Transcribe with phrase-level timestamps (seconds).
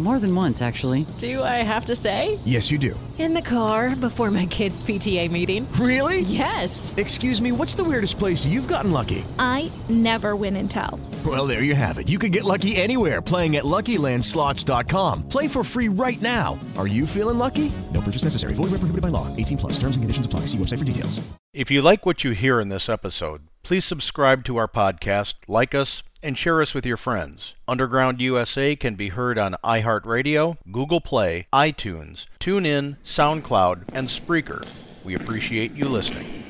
[0.00, 1.04] More than once, actually.
[1.18, 2.38] Do I have to say?
[2.46, 2.98] Yes, you do.
[3.18, 5.70] In the car before my kids' PTA meeting.
[5.72, 6.20] Really?
[6.20, 6.94] Yes.
[6.96, 9.26] Excuse me, what's the weirdest place you've gotten lucky?
[9.38, 10.98] I never win and tell.
[11.26, 12.08] Well, there you have it.
[12.08, 15.28] You can get lucky anywhere playing at LuckyLandSlots.com.
[15.28, 16.58] Play for free right now.
[16.78, 17.70] Are you feeling lucky?
[17.92, 18.54] No purchase necessary.
[18.54, 19.26] Void where prohibited by law.
[19.36, 19.72] 18 plus.
[19.74, 20.46] Terms and conditions apply.
[20.46, 21.20] See website for details.
[21.52, 25.74] If you like what you hear in this episode, please subscribe to our podcast, like
[25.74, 27.54] us, and share us with your friends.
[27.66, 34.66] Underground USA can be heard on iHeartRadio, Google Play, iTunes, TuneIn, SoundCloud, and Spreaker.
[35.04, 36.44] We appreciate you listening.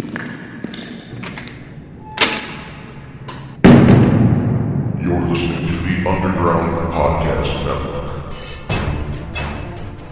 [5.00, 8.34] You're listening to the Underground Podcast Network.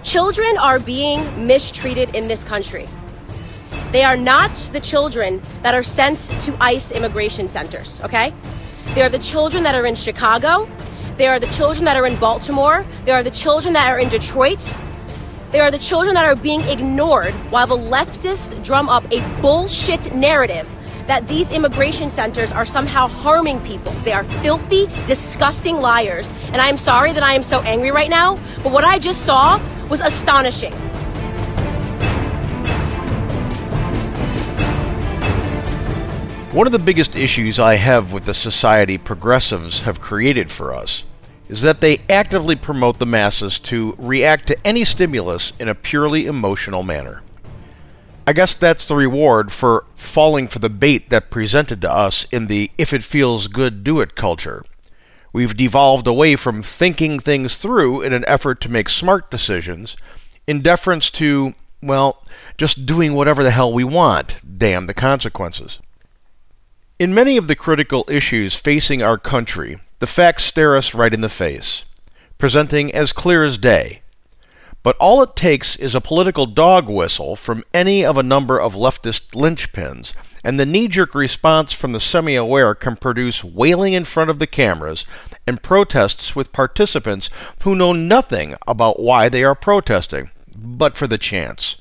[0.04, 2.88] Children are being mistreated in this country.
[3.92, 8.32] They are not the children that are sent to ICE immigration centers, okay?
[8.98, 10.68] They are the children that are in Chicago.
[11.18, 12.84] They are the children that are in Baltimore.
[13.04, 14.58] They are the children that are in Detroit.
[15.50, 20.12] They are the children that are being ignored while the leftists drum up a bullshit
[20.16, 20.68] narrative
[21.06, 23.92] that these immigration centers are somehow harming people.
[24.02, 26.32] They are filthy, disgusting liars.
[26.46, 29.24] And I am sorry that I am so angry right now, but what I just
[29.24, 30.74] saw was astonishing.
[36.52, 41.04] One of the biggest issues I have with the society progressives have created for us
[41.50, 46.24] is that they actively promote the masses to react to any stimulus in a purely
[46.24, 47.22] emotional manner.
[48.26, 52.46] I guess that's the reward for falling for the bait that presented to us in
[52.46, 54.64] the if it feels good, do it culture.
[55.34, 59.98] We've devolved away from thinking things through in an effort to make smart decisions
[60.46, 62.24] in deference to, well,
[62.56, 65.78] just doing whatever the hell we want, damn the consequences.
[66.98, 71.20] In many of the critical issues facing our country, the facts stare us right in
[71.20, 71.84] the face,
[72.38, 74.02] presenting as clear as day.
[74.82, 78.74] But all it takes is a political dog whistle from any of a number of
[78.74, 84.02] leftist linchpins, and the knee jerk response from the semi aware can produce wailing in
[84.02, 85.06] front of the cameras
[85.46, 87.30] and protests with participants
[87.62, 91.76] who know nothing about why they are protesting, but for the chance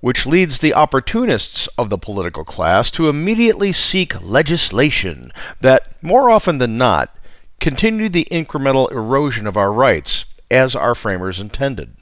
[0.00, 6.58] which leads the opportunists of the political class to immediately seek legislation that, more often
[6.58, 7.14] than not,
[7.60, 11.94] continue the incremental erosion of our rights as our framers intended.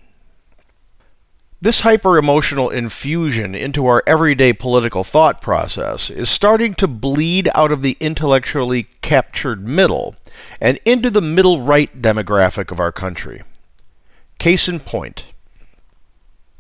[1.61, 7.73] This hyper emotional infusion into our everyday political thought process is starting to bleed out
[7.73, 10.15] of the intellectually captured middle
[10.61, 13.43] and into the middle right demographic of our country.
[14.39, 15.25] Case in point,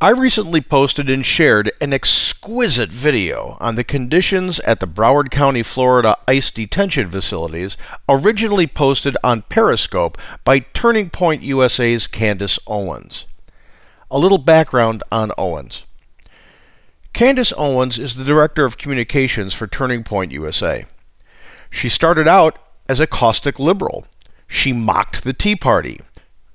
[0.01, 5.65] I recently posted and shared an exquisite video on the conditions at the Broward County,
[5.65, 7.77] Florida ICE detention facilities,
[8.09, 13.27] originally posted on Periscope by Turning Point USA's Candace Owens.
[14.09, 15.83] A little background on Owens.
[17.13, 20.87] Candace Owens is the Director of Communications for Turning Point USA.
[21.71, 22.57] She started out
[22.89, 24.07] as a caustic liberal.
[24.47, 26.01] She mocked the Tea Party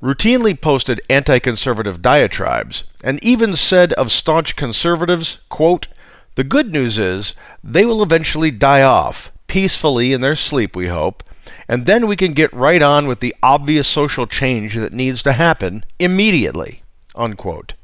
[0.04, 5.88] routinely posted anti conservative diatribes, and even said of staunch conservatives, quote,
[6.36, 7.34] The good news is
[7.64, 11.24] they will eventually die off, peacefully in their sleep, we hope,
[11.70, 15.34] and then we can get right on with the obvious social change that needs to
[15.34, 16.84] happen immediately.
[17.16, 17.76] Unquote.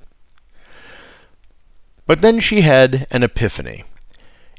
[2.06, 3.84] But then she had an epiphany.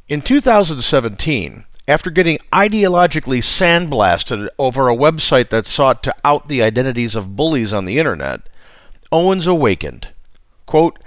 [0.08, 7.16] In 2017, after getting ideologically sandblasted over a website that sought to out the identities
[7.16, 8.40] of bullies on the internet,
[9.12, 10.08] Owens awakened.
[10.66, 10.98] Quote,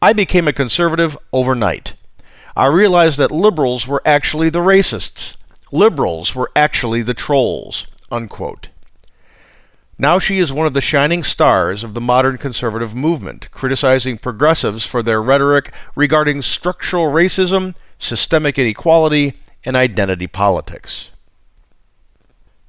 [0.00, 1.94] I became a conservative overnight.
[2.56, 5.36] I realized that liberals were actually the racists.
[5.72, 7.86] Liberals were actually the trolls.
[8.10, 8.68] Unquote.
[9.98, 14.86] Now she is one of the shining stars of the modern conservative movement, criticizing progressives
[14.86, 19.34] for their rhetoric regarding structural racism, systemic inequality,
[19.68, 21.10] and identity politics.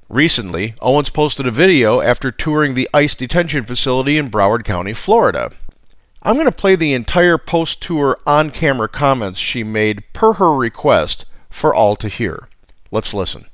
[0.09, 5.51] Recently, Owens posted a video after touring the ICE detention facility in Broward County, Florida.
[6.21, 10.53] I'm going to play the entire post tour on camera comments she made per her
[10.57, 12.49] request for all to hear.
[12.91, 13.45] Let's listen.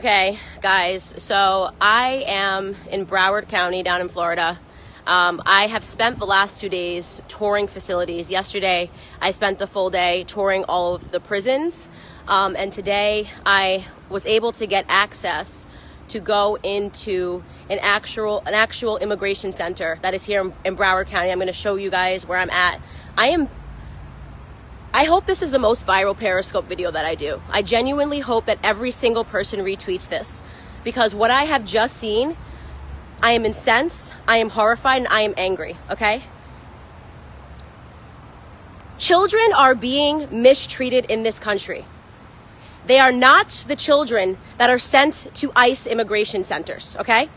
[0.00, 4.60] Okay, guys, so I am in Broward County down in Florida.
[5.06, 8.30] Um, I have spent the last two days touring facilities.
[8.30, 8.90] Yesterday,
[9.20, 11.88] I spent the full day touring all of the prisons.
[12.26, 15.66] Um, and today, I was able to get access
[16.08, 21.06] to go into an actual an actual immigration center that is here in, in Broward
[21.06, 21.30] County.
[21.30, 22.80] I'm going to show you guys where I'm at.
[23.16, 23.48] I am
[24.92, 27.42] I hope this is the most viral Periscope video that I do.
[27.50, 30.42] I genuinely hope that every single person retweets this
[30.84, 32.36] because what I have just seen,
[33.24, 36.24] I am incensed, I am horrified, and I am angry, okay?
[38.98, 41.86] Children are being mistreated in this country.
[42.86, 47.30] They are not the children that are sent to ICE immigration centers, okay?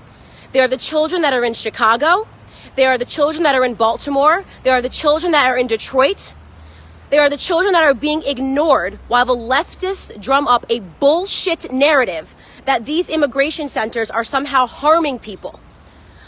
[0.52, 2.28] They are the children that are in Chicago.
[2.76, 4.44] They are the children that are in Baltimore.
[4.64, 6.34] They are the children that are in Detroit.
[7.12, 11.72] They are the children that are being ignored while the leftists drum up a bullshit
[11.72, 12.36] narrative
[12.66, 15.62] that these immigration centers are somehow harming people.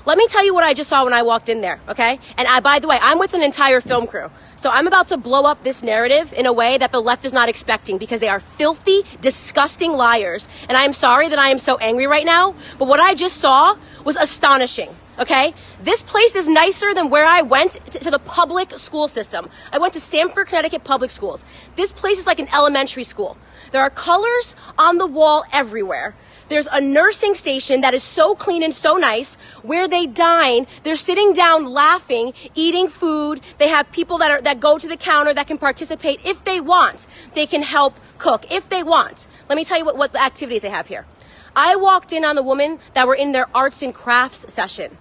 [0.09, 2.19] Let me tell you what I just saw when I walked in there, okay?
[2.35, 4.31] And I, by the way, I'm with an entire film crew.
[4.55, 7.31] So I'm about to blow up this narrative in a way that the left is
[7.31, 10.47] not expecting because they are filthy, disgusting liars.
[10.67, 13.77] And I'm sorry that I am so angry right now, but what I just saw
[14.03, 14.89] was astonishing.
[15.19, 15.53] Okay?
[15.79, 19.47] This place is nicer than where I went to, to the public school system.
[19.71, 21.45] I went to Stamford, Connecticut public schools.
[21.75, 23.37] This place is like an elementary school.
[23.73, 26.15] There are colors on the wall everywhere.
[26.49, 30.65] There's a nursing station that is so clean and so nice where they dine.
[30.83, 33.41] They're sitting down laughing, eating food.
[33.59, 36.59] They have people that are, that go to the counter that can participate if they
[36.59, 37.07] want.
[37.35, 39.27] They can help cook if they want.
[39.47, 41.05] Let me tell you what, what the activities they have here.
[41.55, 44.97] I walked in on the women that were in their arts and crafts session.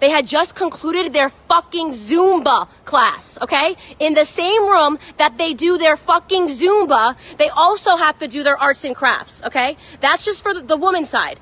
[0.00, 3.76] They had just concluded their fucking Zumba class, okay?
[3.98, 8.42] In the same room that they do their fucking Zumba, they also have to do
[8.44, 9.76] their arts and crafts, okay?
[10.00, 11.40] That's just for the woman side.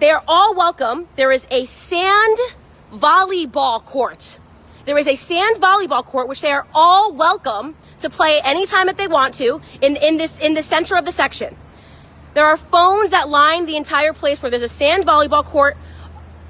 [0.00, 1.08] They are all welcome.
[1.16, 2.38] There is a sand
[2.92, 4.38] volleyball court.
[4.84, 8.98] There is a sand volleyball court, which they are all welcome to play anytime that
[8.98, 11.56] they want to in, in this, in the center of the section.
[12.34, 15.78] There are phones that line the entire place where there's a sand volleyball court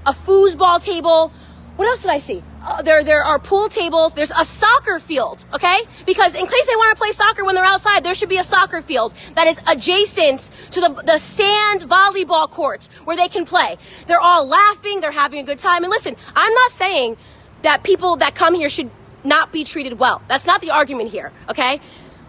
[0.06, 1.32] a foosball table.
[1.76, 2.42] What else did I see?
[2.62, 4.14] Uh, there, there are pool tables.
[4.14, 5.78] There's a soccer field, okay?
[6.06, 8.44] Because in case they want to play soccer when they're outside, there should be a
[8.44, 13.76] soccer field that is adjacent to the, the sand volleyball court where they can play.
[14.06, 15.00] They're all laughing.
[15.00, 15.84] They're having a good time.
[15.84, 17.18] And listen, I'm not saying
[17.62, 18.90] that people that come here should
[19.22, 20.22] not be treated well.
[20.28, 21.80] That's not the argument here, okay?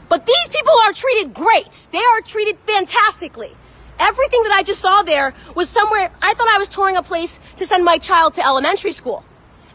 [0.09, 1.87] But these people are treated great.
[1.91, 3.55] They are treated fantastically.
[3.99, 7.39] Everything that I just saw there was somewhere, I thought I was touring a place
[7.55, 9.23] to send my child to elementary school.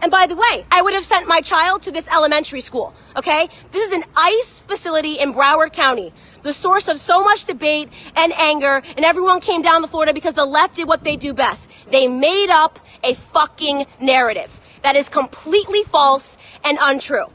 [0.00, 3.48] And by the way, I would have sent my child to this elementary school, okay?
[3.70, 8.32] This is an ICE facility in Broward County, the source of so much debate and
[8.32, 11.70] anger, and everyone came down to Florida because the left did what they do best.
[11.88, 17.26] They made up a fucking narrative that is completely false and untrue.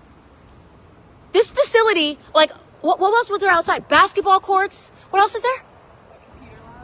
[1.32, 2.52] This facility, like,
[2.82, 3.88] what, what else was there outside?
[3.88, 4.92] Basketball courts?
[5.10, 5.67] What else is there?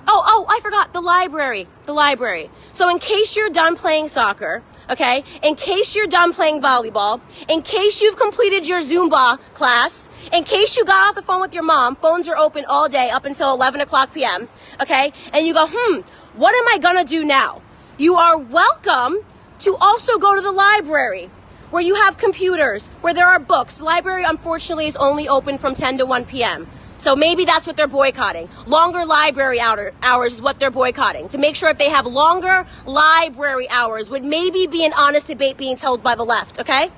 [0.07, 1.67] Oh, oh, I forgot the library.
[1.85, 2.49] The library.
[2.73, 7.61] So in case you're done playing soccer, okay, in case you're done playing volleyball, in
[7.61, 11.63] case you've completed your Zumba class, in case you got off the phone with your
[11.63, 14.49] mom, phones are open all day up until 11 o'clock p.m.,
[14.81, 16.01] okay, and you go, hmm,
[16.35, 17.61] what am I gonna do now?
[17.97, 19.17] You are welcome
[19.59, 21.29] to also go to the library
[21.69, 23.77] where you have computers, where there are books.
[23.77, 26.67] The library, unfortunately, is only open from 10 to 1 p.m.
[27.03, 28.47] So maybe that's what they're boycotting.
[28.65, 31.27] Longer library hours is what they're boycotting.
[31.29, 35.57] To make sure if they have longer library hours would maybe be an honest debate
[35.57, 36.91] being held by the left, okay?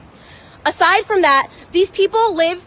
[0.64, 2.64] Aside from that, these people live,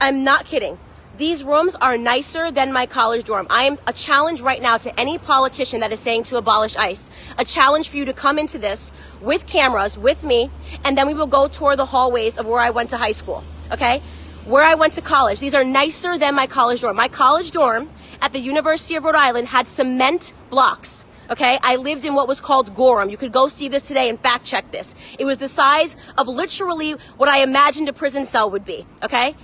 [0.00, 0.78] I'm not kidding.
[1.18, 3.46] These rooms are nicer than my college dorm.
[3.50, 7.10] I am a challenge right now to any politician that is saying to abolish ICE.
[7.36, 10.50] A challenge for you to come into this with cameras, with me,
[10.84, 13.44] and then we will go tour the hallways of where I went to high school.
[13.70, 14.00] Okay?
[14.48, 15.40] Where I went to college.
[15.40, 16.96] These are nicer than my college dorm.
[16.96, 17.90] My college dorm
[18.22, 21.04] at the University of Rhode Island had cement blocks.
[21.30, 23.10] Okay, I lived in what was called Gorham.
[23.10, 24.94] You could go see this today and fact check this.
[25.18, 28.86] It was the size of literally what I imagined a prison cell would be.
[29.02, 29.36] Okay,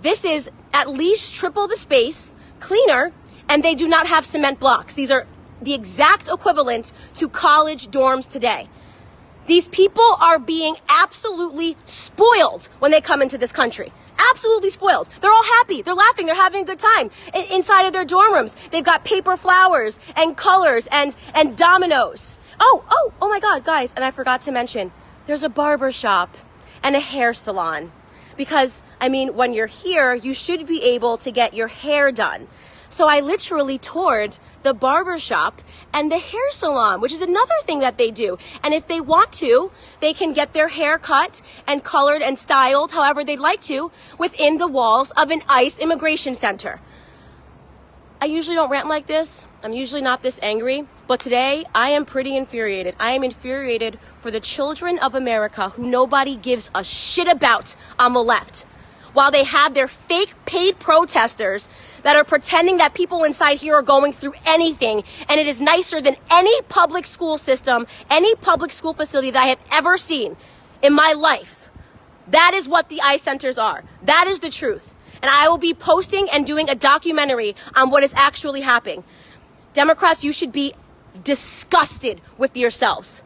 [0.00, 3.12] this is at least triple the space, cleaner,
[3.50, 4.94] and they do not have cement blocks.
[4.94, 5.26] These are
[5.60, 8.70] the exact equivalent to college dorms today.
[9.46, 15.08] These people are being absolutely spoiled when they come into this country absolutely spoiled.
[15.20, 15.82] They're all happy.
[15.82, 16.26] They're laughing.
[16.26, 17.10] They're having a good time
[17.50, 18.56] inside of their dorm rooms.
[18.70, 22.38] They've got paper flowers and colors and, and dominoes.
[22.60, 23.94] Oh, oh, oh my God, guys.
[23.94, 24.92] And I forgot to mention,
[25.26, 26.36] there's a barber shop.
[26.82, 27.92] and a hair salon.
[28.36, 32.48] Because, I mean, when you're here, you should be able to get your hair done.
[32.96, 35.60] So I literally toured the barber shop
[35.92, 38.38] and the hair salon, which is another thing that they do.
[38.62, 42.92] And if they want to, they can get their hair cut and colored and styled
[42.92, 46.80] however they'd like to within the walls of an ICE immigration center.
[48.22, 49.44] I usually don't rant like this.
[49.62, 50.86] I'm usually not this angry.
[51.06, 52.96] But today, I am pretty infuriated.
[52.98, 58.14] I am infuriated for the children of America who nobody gives a shit about on
[58.14, 58.64] the left.
[59.16, 61.70] While they have their fake paid protesters
[62.02, 66.02] that are pretending that people inside here are going through anything and it is nicer
[66.02, 70.36] than any public school system, any public school facility that I have ever seen
[70.82, 71.70] in my life.
[72.28, 73.84] That is what the ICE centers are.
[74.02, 74.94] That is the truth.
[75.22, 79.02] And I will be posting and doing a documentary on what is actually happening.
[79.72, 80.74] Democrats, you should be
[81.24, 83.22] disgusted with yourselves.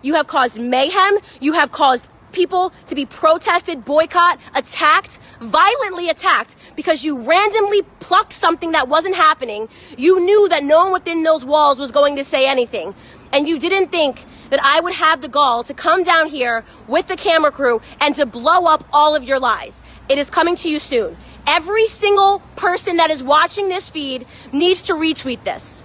[0.00, 1.18] You have caused mayhem.
[1.42, 8.32] You have caused people to be protested, boycott, attacked, violently attacked because you randomly plucked
[8.32, 9.68] something that wasn't happening.
[9.96, 12.94] You knew that no one within those walls was going to say anything.
[13.32, 17.06] And you didn't think that I would have the gall to come down here with
[17.06, 19.82] the camera crew and to blow up all of your lies.
[20.08, 21.16] It is coming to you soon.
[21.46, 25.84] Every single person that is watching this feed needs to retweet this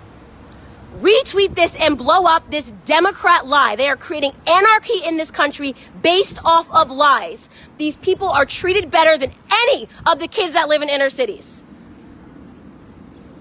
[0.99, 3.75] retweet this and blow up this Democrat lie.
[3.75, 7.49] They are creating anarchy in this country based off of lies.
[7.77, 11.63] These people are treated better than any of the kids that live in inner cities.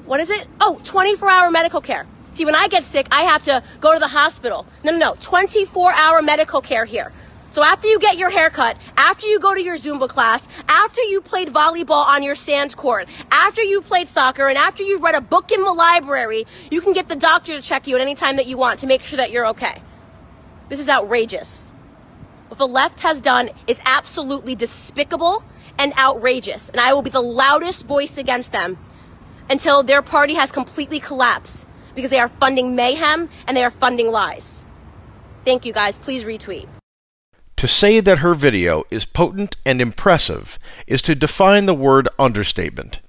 [0.05, 0.47] What is it?
[0.61, 2.07] Oh, 24 hour medical care.
[2.31, 4.67] See, when I get sick, I have to go to the hospital.
[4.83, 5.17] No, no, no.
[5.21, 7.13] 24 hour medical care here.
[7.51, 11.21] So after you get your haircut, after you go to your Zumba class, after you
[11.21, 15.21] played volleyball on your sand court, after you played soccer, and after you've read a
[15.21, 18.37] book in the library, you can get the doctor to check you at any time
[18.37, 19.81] that you want to make sure that you're okay.
[20.69, 21.71] This is outrageous.
[22.49, 25.45] What the left has done is absolutely despicable
[25.79, 28.79] and outrageous, and I will be the loudest voice against them
[29.49, 34.11] until their party has completely collapsed because they are funding mayhem and they are funding
[34.11, 34.65] lies.
[35.45, 35.99] Thank you guys.
[35.99, 36.67] Please retweet.
[37.65, 43.01] To say that her video is potent and impressive is to define the word understatement.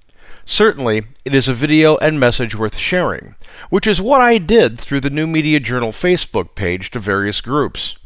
[0.46, 3.34] Certainly, it is a video and message worth sharing,
[3.68, 7.96] which is what I did through the New Media Journal Facebook page to various groups.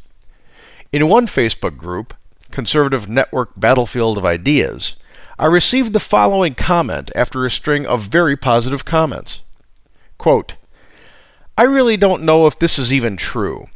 [0.90, 2.14] In one Facebook group,
[2.50, 4.96] Conservative Network Battlefield of Ideas,
[5.38, 9.42] I received the following comment after a string of very positive comments.
[10.18, 10.54] Quote,
[11.56, 13.68] I really don't know if this is even true.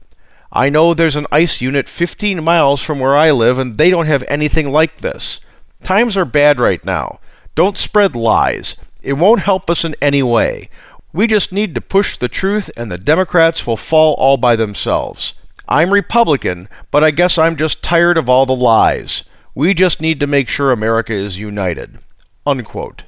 [0.55, 4.07] I know there's an ICE unit 15 miles from where I live, and they don't
[4.07, 5.41] have anything like this.
[5.83, 7.19] Times are bad right now.
[7.57, 8.77] Don't spread lies.
[9.03, 10.71] It won't help us in any way.
[11.13, 15.35] We just need to push the truth, and the Democrats will fall all by themselves.
[15.69, 19.25] I'm Republican, but I guess I'm just tired of all the lies.
[19.57, 21.99] We just need to make sure America is united.
[22.47, 23.05] Unquote.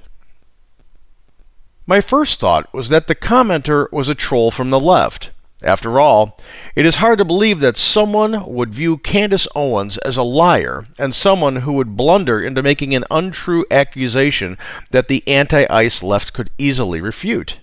[1.87, 5.31] My first thought was that the commenter was a troll from the left.
[5.63, 6.39] After all,
[6.75, 11.15] it is hard to believe that someone would view Candace Owens as a liar and
[11.15, 14.59] someone who would blunder into making an untrue accusation
[14.91, 17.59] that the anti ICE left could easily refute.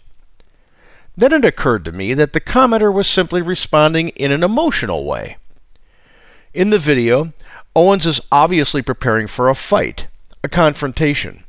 [1.15, 5.37] Then it occurred to me that the commenter was simply responding in an emotional way.
[6.51, 7.31] In the video,
[7.75, 10.07] Owens is obviously preparing for a fight,
[10.43, 11.42] a confrontation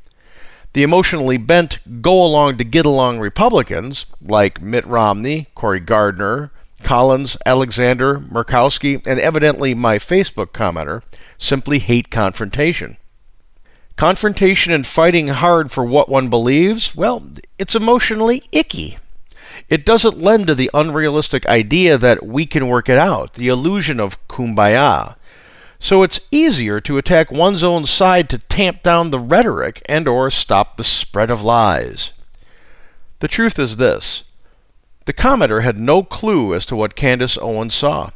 [0.75, 6.51] the emotionally bent go along to get along Republicans like Mitt Romney, Cory Gardner,
[6.83, 11.03] Collins, Alexander, Murkowski, and evidently my Facebook commenter
[11.39, 12.97] simply hate confrontation.
[13.97, 17.25] Confrontation and fighting hard for what one believes, well,
[17.59, 18.99] it's emotionally icky.
[19.69, 24.01] It doesn't lend to the unrealistic idea that we can work it out, the illusion
[24.01, 25.15] of kumbaya,
[25.85, 30.31] so it's easier to attack one's own side to tamp down the rhetoric and or
[30.31, 32.15] stop the spread of lies.
[33.21, 34.23] The truth is this.
[35.05, 38.13] The commenter had no clue as to what Candace Owens saw.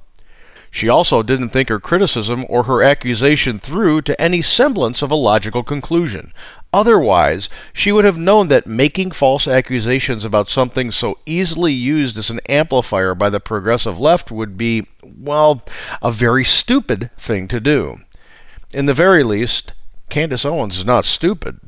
[0.70, 5.14] She also didn't think her criticism or her accusation through to any semblance of a
[5.14, 6.32] logical conclusion.
[6.72, 12.30] Otherwise, she would have known that making false accusations about something so easily used as
[12.30, 14.86] an amplifier by the progressive left would be,
[15.18, 15.62] well,
[16.02, 18.00] a very stupid thing to do.
[18.72, 19.72] In the very least,
[20.08, 21.60] Candace Owens is not stupid.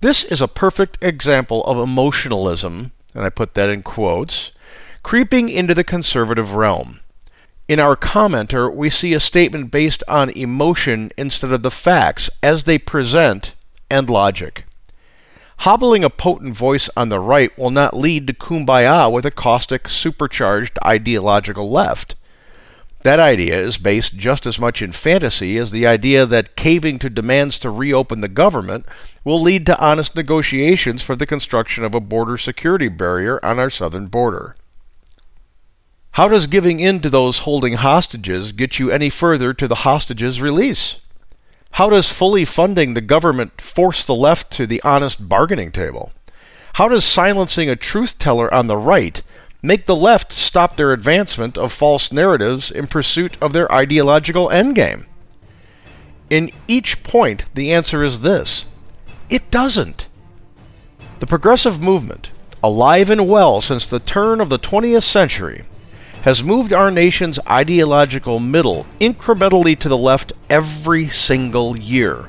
[0.00, 4.52] This is a perfect example of emotionalism, and I put that in quotes,
[5.02, 7.00] creeping into the conservative realm.
[7.66, 12.64] In our commenter, we see a statement based on emotion instead of the facts as
[12.64, 13.54] they present
[13.90, 14.64] and logic.
[15.62, 19.88] Hobbling a potent voice on the right will not lead to kumbaya with a caustic,
[19.88, 22.14] supercharged ideological left.
[23.02, 27.10] That idea is based just as much in fantasy as the idea that caving to
[27.10, 28.86] demands to reopen the government
[29.24, 33.70] will lead to honest negotiations for the construction of a border security barrier on our
[33.70, 34.54] southern border.
[36.12, 40.40] How does giving in to those holding hostages get you any further to the hostages'
[40.40, 40.96] release?
[41.72, 46.12] How does fully funding the government force the left to the honest bargaining table?
[46.74, 49.22] How does silencing a truth teller on the right
[49.62, 55.06] make the left stop their advancement of false narratives in pursuit of their ideological endgame?
[56.30, 58.64] In each point, the answer is this
[59.30, 60.08] it doesn't.
[61.20, 62.30] The progressive movement,
[62.62, 65.64] alive and well since the turn of the 20th century,
[66.28, 72.26] has moved our nation's ideological middle incrementally to the left every single year.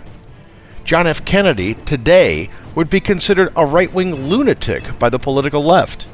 [0.85, 1.25] John F.
[1.25, 6.07] Kennedy today would be considered a right wing lunatic by the political left.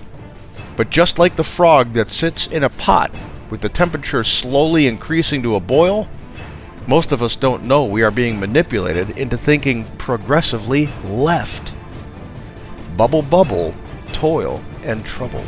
[0.75, 3.11] But just like the frog that sits in a pot
[3.51, 6.07] with the temperature slowly increasing to a boil,
[6.87, 11.71] most of us don't know we are being manipulated into thinking progressively left.
[12.97, 13.75] Bubble, bubble,
[14.11, 15.45] toil, and trouble.